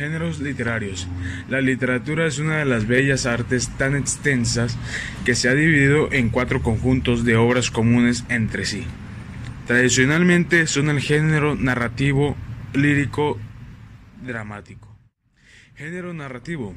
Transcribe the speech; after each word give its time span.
Géneros 0.00 0.40
literarios. 0.40 1.06
La 1.50 1.60
literatura 1.60 2.26
es 2.26 2.38
una 2.38 2.56
de 2.56 2.64
las 2.64 2.86
bellas 2.86 3.26
artes 3.26 3.68
tan 3.76 3.94
extensas 3.94 4.78
que 5.26 5.34
se 5.34 5.50
ha 5.50 5.52
dividido 5.52 6.10
en 6.10 6.30
cuatro 6.30 6.62
conjuntos 6.62 7.22
de 7.26 7.36
obras 7.36 7.70
comunes 7.70 8.24
entre 8.30 8.64
sí. 8.64 8.82
Tradicionalmente 9.66 10.66
son 10.66 10.88
el 10.88 11.00
género 11.00 11.54
narrativo, 11.54 12.34
lírico, 12.72 13.38
dramático. 14.24 14.96
Género 15.74 16.14
narrativo. 16.14 16.74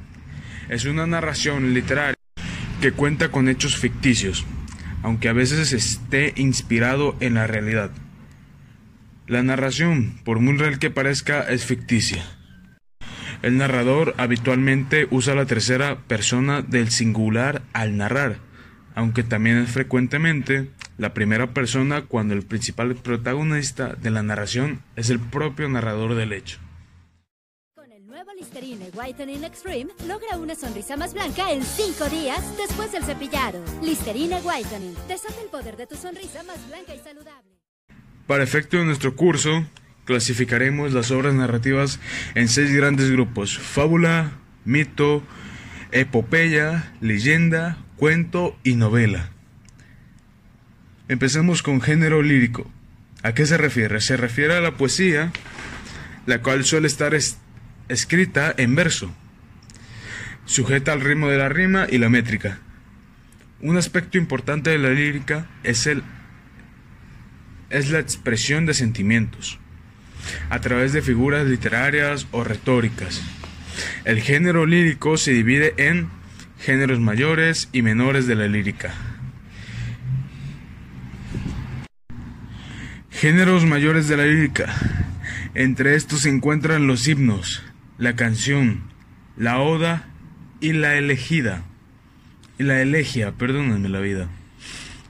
Es 0.68 0.84
una 0.84 1.08
narración 1.08 1.74
literaria 1.74 2.18
que 2.82 2.92
cuenta 2.92 3.30
con 3.30 3.48
hechos 3.48 3.78
ficticios, 3.78 4.46
aunque 5.02 5.30
a 5.30 5.34
veces 5.34 5.72
esté 5.72 6.34
inspirado 6.36 7.16
en 7.22 7.36
la 7.36 7.48
realidad. 7.48 7.92
La 9.28 9.44
narración, 9.44 10.20
por 10.26 10.42
muy 10.42 10.58
real 10.58 10.78
que 10.78 10.90
parezca, 10.90 11.44
es 11.44 11.64
ficticia. 11.64 12.22
El 13.44 13.58
narrador 13.58 14.16
habitualmente 14.18 15.06
usa 15.12 15.36
la 15.36 15.46
tercera 15.46 15.98
persona 16.08 16.62
del 16.62 16.92
singular 16.92 17.62
al 17.74 17.98
narrar, 17.98 18.38
aunque 18.96 19.22
también 19.22 19.58
es 19.58 19.70
frecuentemente 19.70 20.70
la 20.98 21.14
primera 21.14 21.54
persona 21.54 22.06
cuando 22.06 22.36
el 22.36 22.44
principal 22.44 22.96
protagonista 22.96 23.96
de 23.96 24.12
la 24.12 24.24
narración 24.24 24.82
es 24.96 25.10
el 25.10 25.20
propio 25.20 25.68
narrador 25.68 26.16
del 26.16 26.32
hecho. 26.32 26.58
Con 27.76 27.92
el 27.92 28.08
nuevo 28.08 28.32
Listerine 28.34 28.90
Whitening 28.94 29.44
Extreme, 29.44 29.92
logra 30.08 30.38
una 30.38 30.56
sonrisa 30.56 30.96
más 30.96 31.14
blanca 31.14 31.52
en 31.52 31.64
5 31.64 32.08
días 32.08 32.42
después 32.56 32.94
del 32.94 33.04
cepillado. 33.04 33.62
Listerine 33.82 34.40
Whitening, 34.40 34.96
desata 35.10 35.42
el 35.44 35.50
poder 35.50 35.76
de 35.76 35.86
tu 35.86 35.96
sonrisa 35.98 36.44
más 36.44 36.66
blanca 36.70 36.96
y 36.96 37.00
saludable. 37.00 37.52
Para 38.26 38.46
efecto 38.46 38.78
de 38.78 38.86
nuestro 38.86 39.18
curso, 39.18 39.66
clasificaremos 40.06 40.94
las 40.94 41.12
obras 41.12 41.34
narrativas 41.34 42.00
en 42.36 42.48
seis 42.48 42.72
grandes 42.72 43.10
grupos, 43.10 43.58
fábula, 43.58 44.34
mito, 44.66 45.24
epopeya, 45.92 46.94
leyenda, 47.02 47.78
cuento 47.96 48.58
y 48.64 48.76
novela. 48.76 49.30
Empecemos 51.08 51.62
con 51.64 51.82
género 51.82 52.22
lírico. 52.22 52.72
¿A 53.22 53.34
qué 53.34 53.46
se 53.46 53.58
refiere? 53.58 54.02
Se 54.02 54.18
refiere 54.18 54.56
a 54.56 54.62
la 54.62 54.76
poesía, 54.76 55.32
la 56.26 56.42
cual 56.42 56.66
suele 56.66 56.88
estar 56.88 57.14
escrita 57.88 58.54
en 58.58 58.76
verso, 58.76 59.14
sujeta 60.46 60.92
al 60.92 61.02
ritmo 61.02 61.30
de 61.30 61.38
la 61.38 61.50
rima 61.50 61.88
y 61.90 62.00
la 62.00 62.10
métrica. 62.10 62.60
Un 63.62 63.78
aspecto 63.78 64.18
importante 64.18 64.72
de 64.72 64.78
la 64.78 64.90
lírica 64.90 65.48
es, 65.64 65.88
el, 65.88 66.04
es 67.70 67.92
la 67.92 68.00
expresión 68.00 68.66
de 68.66 68.74
sentimientos 68.74 69.60
a 70.50 70.60
través 70.60 70.94
de 70.94 71.02
figuras 71.02 71.48
literarias 71.48 72.28
o 72.32 72.44
retóricas. 72.44 73.22
El 74.06 74.22
género 74.22 74.66
lírico 74.66 75.18
se 75.18 75.32
divide 75.32 75.74
en 75.78 76.10
géneros 76.60 77.00
mayores 77.00 77.70
y 77.72 77.82
menores 77.82 78.28
de 78.28 78.36
la 78.36 78.48
lírica. 78.48 78.94
Géneros 83.10 83.66
mayores 83.66 84.08
de 84.08 84.18
la 84.18 84.26
lírica. 84.26 84.74
Entre 85.56 85.96
estos 85.96 86.22
se 86.22 86.30
encuentran 86.30 86.88
los 86.88 87.08
himnos, 87.08 87.64
la 87.98 88.16
canción, 88.16 88.82
la 89.38 89.60
oda 89.60 90.08
y 90.60 90.74
la 90.74 90.96
elegida. 90.96 91.64
Y 92.58 92.64
la 92.64 92.82
elegia, 92.82 93.32
perdónenme 93.32 93.90
la 93.90 94.00
vida. 94.00 94.28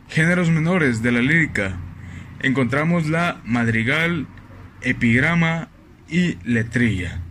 Géneros 0.09 0.49
menores 0.49 1.01
de 1.01 1.11
la 1.11 1.21
lírica. 1.21 1.77
Encontramos 2.41 3.07
la 3.07 3.41
madrigal, 3.45 4.27
epigrama 4.83 5.69
y 6.09 6.37
letrilla. 6.43 7.21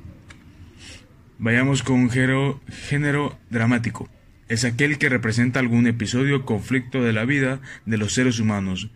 Vayamos 1.39 1.83
con 1.83 2.01
un 2.01 2.11
género, 2.11 2.61
género 2.69 3.39
dramático. 3.51 4.09
Es 4.49 4.65
aquel 4.65 4.99
que 4.99 5.09
representa 5.09 5.61
algún 5.61 5.87
episodio 5.87 6.37
o 6.37 6.45
conflicto 6.45 7.03
de 7.03 7.13
la 7.13 7.25
vida 7.25 7.61
de 7.87 7.97
los 7.97 8.15
seres 8.15 8.39
humanos 8.39 8.91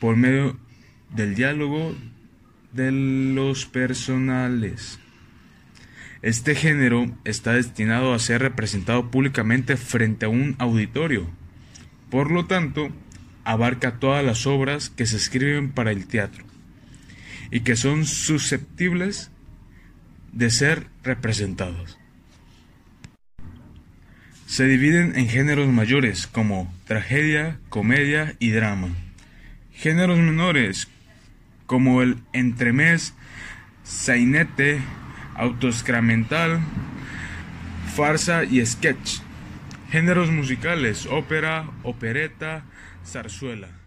por 0.00 0.16
medio 0.16 0.56
del 1.10 1.34
diálogo 1.34 1.94
de 2.72 2.92
los 2.92 3.66
personales. 3.66 4.98
Este 6.22 6.54
género 6.54 7.10
está 7.24 7.52
destinado 7.52 8.14
a 8.14 8.18
ser 8.18 8.42
representado 8.42 9.10
públicamente 9.10 9.76
frente 9.76 10.26
a 10.26 10.28
un 10.28 10.54
auditorio. 10.58 11.28
Por 12.10 12.30
lo 12.30 12.46
tanto, 12.46 12.90
abarca 13.44 13.98
todas 13.98 14.24
las 14.24 14.46
obras 14.46 14.90
que 14.90 15.06
se 15.06 15.16
escriben 15.16 15.72
para 15.72 15.90
el 15.90 16.06
teatro 16.06 16.51
y 17.52 17.60
que 17.60 17.76
son 17.76 18.06
susceptibles 18.06 19.30
de 20.32 20.50
ser 20.50 20.86
representados. 21.04 21.98
Se 24.46 24.64
dividen 24.64 25.16
en 25.16 25.28
géneros 25.28 25.68
mayores 25.68 26.26
como 26.26 26.74
tragedia, 26.86 27.58
comedia 27.68 28.34
y 28.38 28.50
drama. 28.50 28.88
Géneros 29.72 30.18
menores 30.18 30.88
como 31.66 32.02
el 32.02 32.16
entremés, 32.32 33.14
sainete, 33.84 34.80
autoscramental, 35.34 36.60
farsa 37.94 38.44
y 38.44 38.64
sketch. 38.64 39.20
Géneros 39.90 40.30
musicales, 40.30 41.06
ópera, 41.06 41.70
opereta, 41.82 42.64
zarzuela. 43.06 43.81